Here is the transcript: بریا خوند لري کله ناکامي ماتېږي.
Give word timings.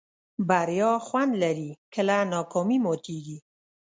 بریا 0.49 0.91
خوند 1.07 1.31
لري 1.43 1.69
کله 1.93 2.15
ناکامي 2.33 2.77
ماتېږي. 2.85 3.37